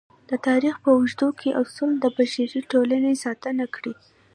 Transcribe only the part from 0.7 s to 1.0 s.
په